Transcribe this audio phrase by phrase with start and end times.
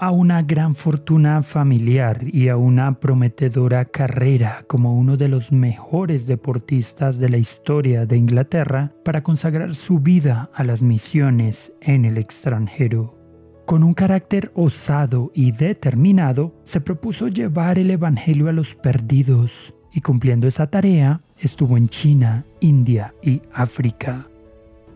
[0.00, 6.26] a una gran fortuna familiar y a una prometedora carrera como uno de los mejores
[6.26, 12.18] deportistas de la historia de Inglaterra para consagrar su vida a las misiones en el
[12.18, 13.16] extranjero.
[13.64, 20.00] Con un carácter osado y determinado, se propuso llevar el Evangelio a los perdidos y
[20.00, 24.26] cumpliendo esa tarea, estuvo en China, India y África.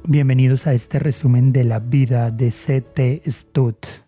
[0.03, 3.23] Bienvenidos a este resumen de la vida de C.T.
[3.29, 4.08] Stott.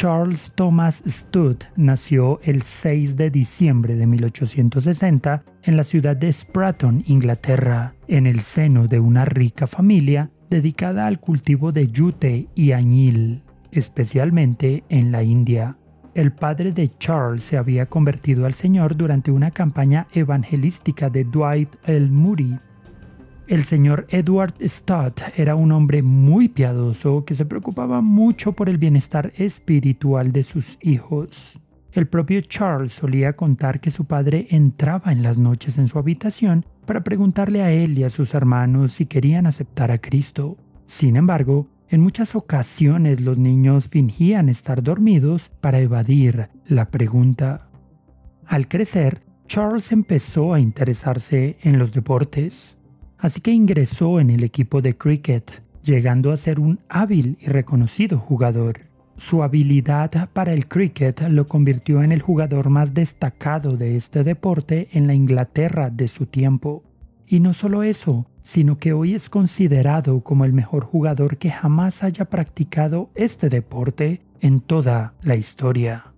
[0.00, 7.04] Charles Thomas Stud nació el 6 de diciembre de 1860 en la ciudad de Spratton,
[7.06, 13.42] Inglaterra, en el seno de una rica familia dedicada al cultivo de yute y añil,
[13.72, 15.76] especialmente en la India.
[16.14, 21.76] El padre de Charles se había convertido al Señor durante una campaña evangelística de Dwight
[21.84, 22.08] L.
[22.08, 22.58] Moody
[23.50, 28.78] el señor Edward Stott era un hombre muy piadoso que se preocupaba mucho por el
[28.78, 31.58] bienestar espiritual de sus hijos.
[31.90, 36.64] El propio Charles solía contar que su padre entraba en las noches en su habitación
[36.86, 40.56] para preguntarle a él y a sus hermanos si querían aceptar a Cristo.
[40.86, 47.68] Sin embargo, en muchas ocasiones los niños fingían estar dormidos para evadir la pregunta.
[48.46, 52.76] Al crecer, Charles empezó a interesarse en los deportes
[53.20, 58.18] así que ingresó en el equipo de cricket, llegando a ser un hábil y reconocido
[58.18, 58.90] jugador.
[59.16, 64.88] Su habilidad para el cricket lo convirtió en el jugador más destacado de este deporte
[64.92, 66.82] en la Inglaterra de su tiempo.
[67.26, 72.02] Y no solo eso, sino que hoy es considerado como el mejor jugador que jamás
[72.02, 76.14] haya practicado este deporte en toda la historia.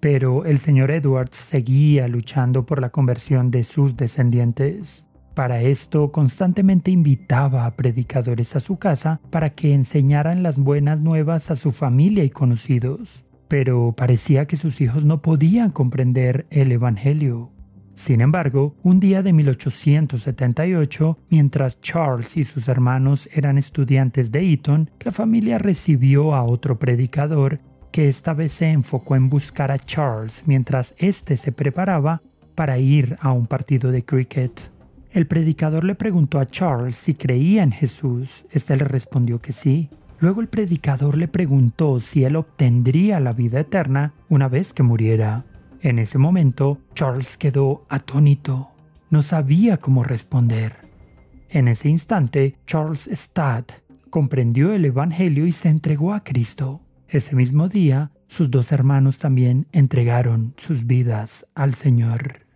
[0.00, 5.04] Pero el señor Edwards seguía luchando por la conversión de sus descendientes.
[5.34, 11.50] Para esto constantemente invitaba a predicadores a su casa para que enseñaran las buenas nuevas
[11.50, 17.50] a su familia y conocidos, pero parecía que sus hijos no podían comprender el Evangelio.
[17.94, 24.90] Sin embargo, un día de 1878, mientras Charles y sus hermanos eran estudiantes de Eton,
[25.04, 27.60] la familia recibió a otro predicador
[27.92, 32.22] que esta vez se enfocó en buscar a Charles mientras éste se preparaba
[32.54, 34.70] para ir a un partido de cricket.
[35.12, 38.44] El predicador le preguntó a Charles si creía en Jesús.
[38.52, 39.90] Este le respondió que sí.
[40.20, 45.44] Luego el predicador le preguntó si él obtendría la vida eterna una vez que muriera.
[45.82, 48.70] En ese momento, Charles quedó atónito.
[49.08, 50.76] No sabía cómo responder.
[51.48, 53.64] En ese instante, Charles Stadd
[54.10, 56.82] comprendió el Evangelio y se entregó a Cristo.
[57.08, 62.49] Ese mismo día, sus dos hermanos también entregaron sus vidas al Señor.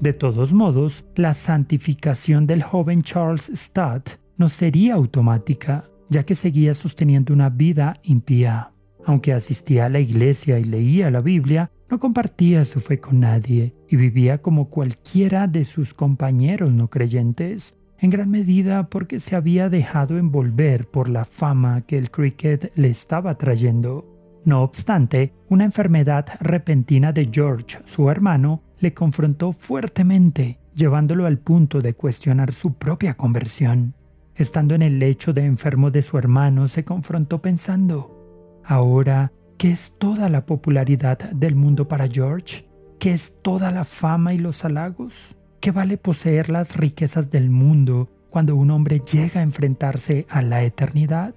[0.00, 4.02] De todos modos, la santificación del joven Charles Studd
[4.38, 8.72] no sería automática, ya que seguía sosteniendo una vida impía.
[9.04, 13.74] Aunque asistía a la iglesia y leía la Biblia, no compartía su fe con nadie
[13.90, 19.68] y vivía como cualquiera de sus compañeros no creyentes, en gran medida porque se había
[19.68, 24.09] dejado envolver por la fama que el cricket le estaba trayendo.
[24.44, 31.82] No obstante, una enfermedad repentina de George, su hermano, le confrontó fuertemente, llevándolo al punto
[31.82, 33.94] de cuestionar su propia conversión.
[34.34, 39.92] Estando en el lecho de enfermo de su hermano, se confrontó pensando, ahora, ¿qué es
[39.98, 42.66] toda la popularidad del mundo para George?
[42.98, 45.36] ¿Qué es toda la fama y los halagos?
[45.60, 50.62] ¿Qué vale poseer las riquezas del mundo cuando un hombre llega a enfrentarse a la
[50.62, 51.34] eternidad?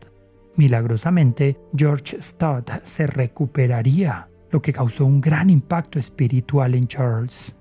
[0.55, 7.55] Milagrosamente, George Stott se recuperaría lo que causó un gran impacto espiritual en Charles.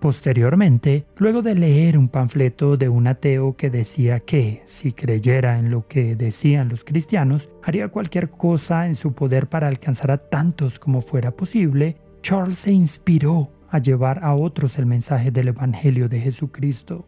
[0.00, 5.72] Posteriormente, luego de leer un panfleto de un ateo que decía que, si creyera en
[5.72, 10.78] lo que decían los cristianos, haría cualquier cosa en su poder para alcanzar a tantos
[10.78, 16.20] como fuera posible, Charles se inspiró a llevar a otros el mensaje del Evangelio de
[16.20, 17.07] Jesucristo.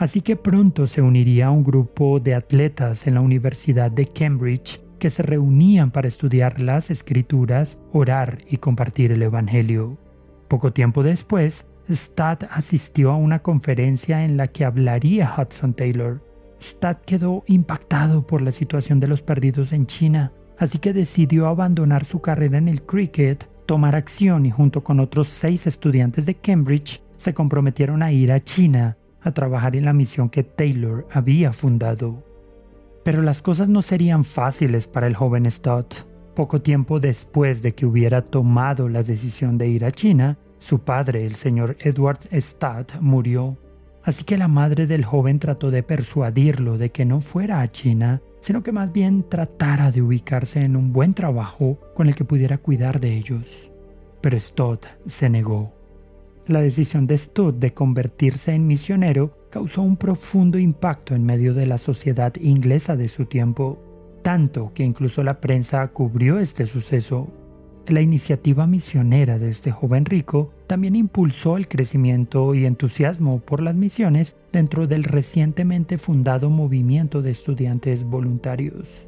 [0.00, 4.80] Así que pronto se uniría a un grupo de atletas en la Universidad de Cambridge
[4.98, 9.98] que se reunían para estudiar las escrituras, orar y compartir el Evangelio.
[10.48, 16.24] Poco tiempo después, Studd asistió a una conferencia en la que hablaría Hudson Taylor.
[16.62, 22.06] Studd quedó impactado por la situación de los perdidos en China, así que decidió abandonar
[22.06, 27.02] su carrera en el cricket, tomar acción y junto con otros seis estudiantes de Cambridge
[27.18, 32.24] se comprometieron a ir a China a trabajar en la misión que Taylor había fundado.
[33.04, 36.06] Pero las cosas no serían fáciles para el joven Stott.
[36.34, 41.24] Poco tiempo después de que hubiera tomado la decisión de ir a China, su padre,
[41.24, 43.56] el señor Edward Stott, murió.
[44.02, 48.22] Así que la madre del joven trató de persuadirlo de que no fuera a China,
[48.40, 52.58] sino que más bien tratara de ubicarse en un buen trabajo con el que pudiera
[52.58, 53.70] cuidar de ellos.
[54.20, 55.79] Pero Stott se negó.
[56.50, 61.64] La decisión de Stott de convertirse en misionero causó un profundo impacto en medio de
[61.64, 63.78] la sociedad inglesa de su tiempo,
[64.22, 67.28] tanto que incluso la prensa cubrió este suceso.
[67.86, 73.76] La iniciativa misionera de este joven rico también impulsó el crecimiento y entusiasmo por las
[73.76, 79.06] misiones dentro del recientemente fundado movimiento de estudiantes voluntarios.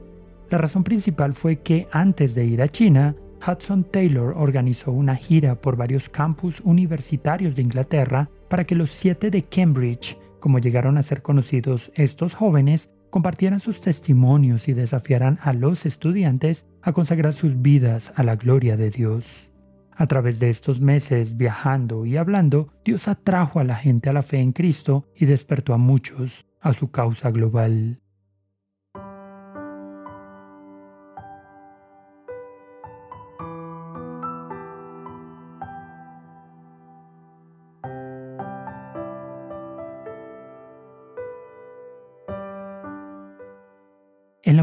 [0.48, 3.16] La razón principal fue que antes de ir a China,
[3.46, 9.30] Hudson Taylor organizó una gira por varios campus universitarios de Inglaterra para que los siete
[9.30, 15.52] de Cambridge, como llegaron a ser conocidos estos jóvenes, compartieran sus testimonios y desafiaran a
[15.52, 19.50] los estudiantes a consagrar sus vidas a la gloria de Dios.
[19.94, 24.22] A través de estos meses viajando y hablando, Dios atrajo a la gente a la
[24.22, 28.01] fe en Cristo y despertó a muchos a su causa global.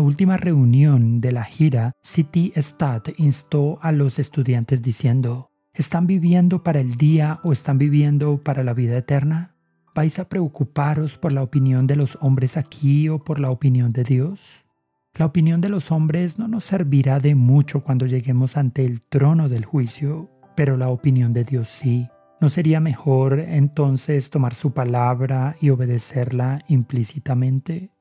[0.09, 6.79] Última reunión de la gira, City Stat instó a los estudiantes diciendo, ¿están viviendo para
[6.79, 9.55] el día o están viviendo para la vida eterna?
[9.93, 14.03] ¿Vais a preocuparos por la opinión de los hombres aquí o por la opinión de
[14.03, 14.65] Dios?
[15.13, 19.47] La opinión de los hombres no nos servirá de mucho cuando lleguemos ante el trono
[19.47, 22.09] del juicio, pero la opinión de Dios sí.
[22.41, 27.91] ¿No sería mejor entonces tomar su palabra y obedecerla implícitamente?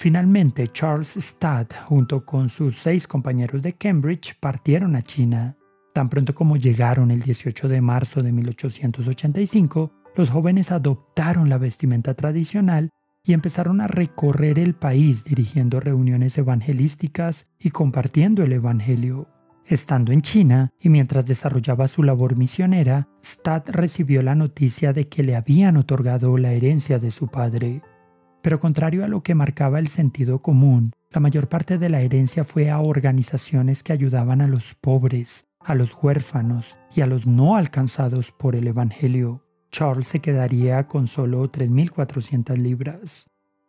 [0.00, 5.56] Finalmente, Charles Studd, junto con sus seis compañeros de Cambridge, partieron a China.
[5.92, 12.14] Tan pronto como llegaron el 18 de marzo de 1885, los jóvenes adoptaron la vestimenta
[12.14, 12.90] tradicional
[13.24, 19.26] y empezaron a recorrer el país dirigiendo reuniones evangelísticas y compartiendo el Evangelio.
[19.66, 25.24] Estando en China y mientras desarrollaba su labor misionera, Studd recibió la noticia de que
[25.24, 27.82] le habían otorgado la herencia de su padre.
[28.42, 32.44] Pero contrario a lo que marcaba el sentido común, la mayor parte de la herencia
[32.44, 37.56] fue a organizaciones que ayudaban a los pobres, a los huérfanos y a los no
[37.56, 39.44] alcanzados por el Evangelio.
[39.70, 43.26] Charles se quedaría con solo 3.400 libras.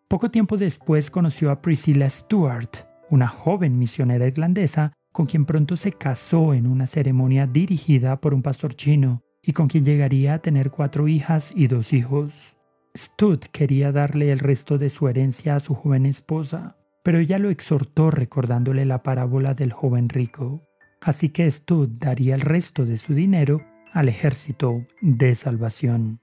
[0.08, 2.70] Poco tiempo después conoció a Priscilla Stewart,
[3.10, 8.42] una joven misionera irlandesa con quien pronto se casó en una ceremonia dirigida por un
[8.42, 12.56] pastor chino y con quien llegaría a tener cuatro hijas y dos hijos.
[12.98, 17.50] Stud quería darle el resto de su herencia a su joven esposa, pero ella lo
[17.50, 20.64] exhortó recordándole la parábola del joven rico.
[21.02, 23.62] Así que Stud daría el resto de su dinero
[23.94, 26.22] al ejército de salvación.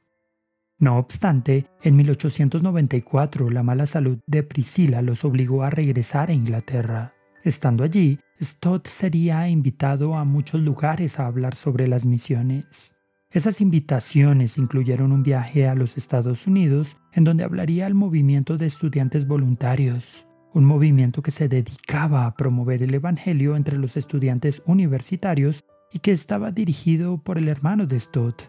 [0.78, 7.14] No obstante, en 1894 la mala salud de Priscila los obligó a regresar a Inglaterra.
[7.42, 12.92] Estando allí, Stott sería invitado a muchos lugares a hablar sobre las misiones.
[13.36, 18.64] Esas invitaciones incluyeron un viaje a los Estados Unidos en donde hablaría al movimiento de
[18.64, 25.66] estudiantes voluntarios, un movimiento que se dedicaba a promover el Evangelio entre los estudiantes universitarios
[25.92, 28.44] y que estaba dirigido por el hermano de Stott.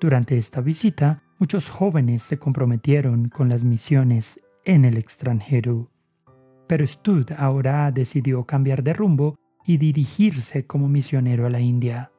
[0.00, 5.90] Durante esta visita, muchos jóvenes se comprometieron con las misiones en el extranjero.
[6.68, 9.36] Pero Stott ahora decidió cambiar de rumbo
[9.66, 12.11] y dirigirse como misionero a la India.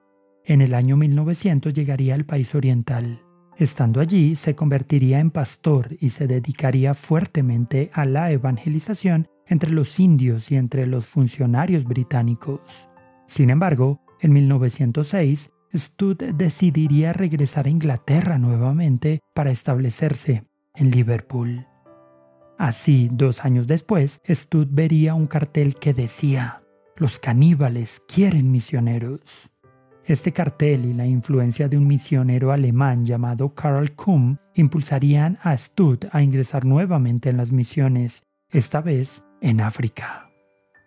[0.45, 3.21] En el año 1900 llegaría al país oriental.
[3.57, 9.99] Estando allí, se convertiría en pastor y se dedicaría fuertemente a la evangelización entre los
[9.99, 12.89] indios y entre los funcionarios británicos.
[13.27, 20.43] Sin embargo, en 1906, Stud decidiría regresar a Inglaterra nuevamente para establecerse
[20.75, 21.67] en Liverpool.
[22.57, 26.63] Así, dos años después, Stud vería un cartel que decía,
[26.95, 29.52] los caníbales quieren misioneros.
[30.05, 35.99] Este cartel y la influencia de un misionero alemán llamado Karl Kuhm impulsarían a Stud
[36.11, 40.29] a ingresar nuevamente en las misiones, esta vez en África.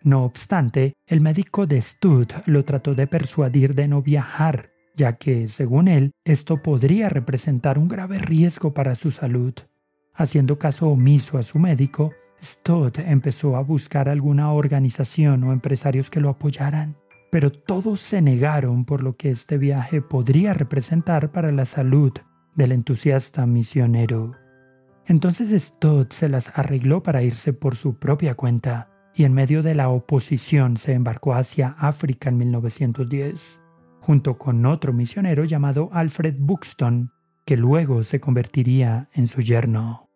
[0.03, 5.47] No obstante, el médico de Stud lo trató de persuadir de no viajar, ya que,
[5.47, 9.53] según él, esto podría representar un grave riesgo para su salud.
[10.13, 16.19] Haciendo caso omiso a su médico, Stud empezó a buscar alguna organización o empresarios que
[16.19, 16.95] lo apoyaran,
[17.31, 22.13] pero todos se negaron por lo que este viaje podría representar para la salud
[22.55, 24.33] del entusiasta misionero.
[25.05, 29.73] Entonces Stott se las arregló para irse por su propia cuenta y en medio de
[29.73, 33.61] la oposición se embarcó hacia África en 1910,
[34.01, 37.11] junto con otro misionero llamado Alfred Buxton,
[37.45, 40.06] que luego se convertiría en su yerno.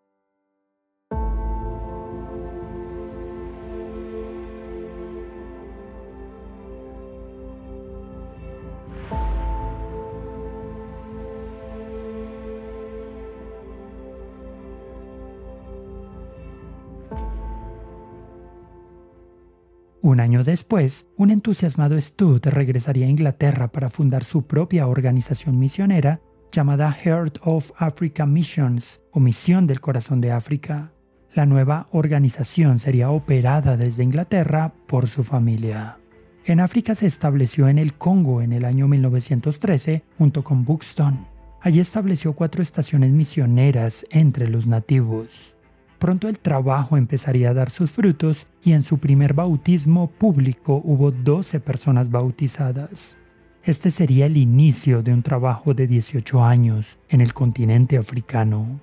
[20.12, 26.20] Un año después, un entusiasmado Stud regresaría a Inglaterra para fundar su propia organización misionera
[26.52, 30.92] llamada Heart of Africa Missions o Misión del Corazón de África.
[31.34, 35.98] La nueva organización sería operada desde Inglaterra por su familia.
[36.44, 41.26] En África se estableció en el Congo en el año 1913 junto con Buxton.
[41.62, 45.56] Allí estableció cuatro estaciones misioneras entre los nativos.
[46.02, 51.12] Pronto el trabajo empezaría a dar sus frutos y en su primer bautismo público hubo
[51.12, 53.18] 12 personas bautizadas.
[53.64, 58.80] Este sería el inicio de un trabajo de 18 años en el continente africano.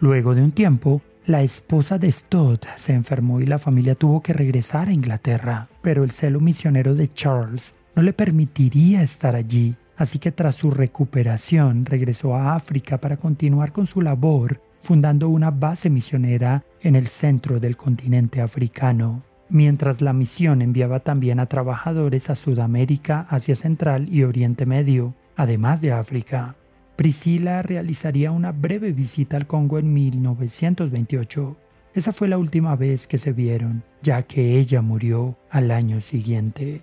[0.00, 4.34] Luego de un tiempo, la esposa de Stott se enfermó y la familia tuvo que
[4.34, 10.18] regresar a Inglaterra, pero el celo misionero de Charles no le permitiría estar allí, así
[10.18, 15.90] que tras su recuperación regresó a África para continuar con su labor fundando una base
[15.90, 22.34] misionera en el centro del continente africano, mientras la misión enviaba también a trabajadores a
[22.34, 26.56] Sudamérica, Asia Central y Oriente Medio, además de África.
[26.96, 31.56] Priscila realizaría una breve visita al Congo en 1928.
[31.94, 36.82] Esa fue la última vez que se vieron, ya que ella murió al año siguiente.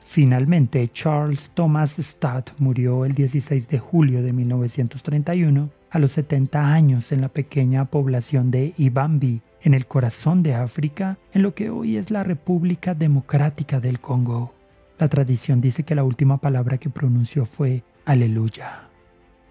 [0.00, 7.12] Finalmente, Charles Thomas Stadt murió el 16 de julio de 1931 a los 70 años
[7.12, 11.96] en la pequeña población de Ibambi, en el corazón de África, en lo que hoy
[11.96, 14.52] es la República Democrática del Congo.
[14.98, 18.88] La tradición dice que la última palabra que pronunció fue Aleluya.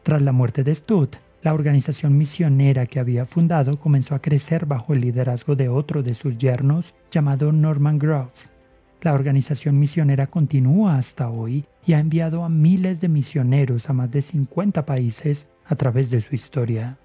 [0.04, 1.08] Tras la muerte de Stud,
[1.44, 6.14] la organización misionera que había fundado comenzó a crecer bajo el liderazgo de otro de
[6.14, 8.34] sus yernos llamado Norman Grove.
[9.02, 14.12] La organización misionera continúa hasta hoy y ha enviado a miles de misioneros a más
[14.12, 16.98] de 50 países a través de su historia.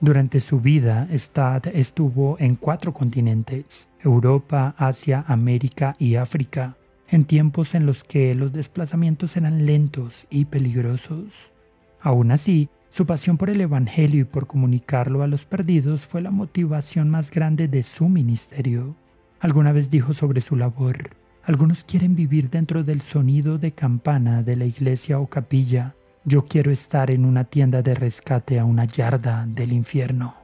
[0.00, 6.76] Durante su vida, Stad estuvo en cuatro continentes, Europa, Asia, América y África,
[7.08, 11.52] en tiempos en los que los desplazamientos eran lentos y peligrosos.
[12.00, 16.30] Aún así, su pasión por el Evangelio y por comunicarlo a los perdidos fue la
[16.30, 18.96] motivación más grande de su ministerio.
[19.38, 21.10] Alguna vez dijo sobre su labor,
[21.44, 26.70] algunos quieren vivir dentro del sonido de campana de la iglesia o capilla, yo quiero
[26.70, 30.34] estar en una tienda de rescate a una yarda del infierno.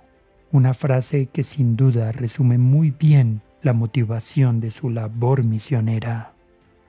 [0.51, 6.33] Una frase que sin duda resume muy bien la motivación de su labor misionera.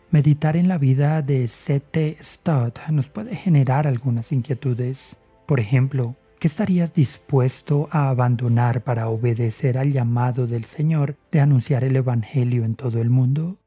[0.09, 2.17] Meditar en la vida de C.T.
[2.21, 5.17] Stott nos puede generar algunas inquietudes.
[5.45, 11.83] Por ejemplo, ¿qué estarías dispuesto a abandonar para obedecer al llamado del Señor de anunciar
[11.83, 13.57] el Evangelio en todo el mundo?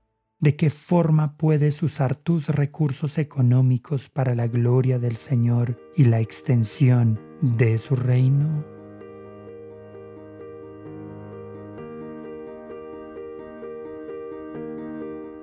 [0.40, 6.20] De qué forma puedes usar tus recursos económicos para la gloria del Señor y la
[6.20, 8.64] extensión de su reino.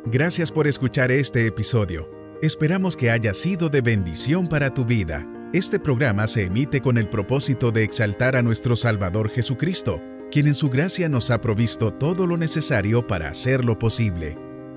[0.06, 2.10] Gracias por escuchar este episodio.
[2.42, 5.28] Esperamos que haya sido de bendición para tu vida.
[5.54, 10.02] Este programa se emite con el propósito de exaltar a nuestro Salvador Jesucristo,
[10.32, 14.47] quien en su gracia nos ha provisto todo lo necesario para hacerlo posible.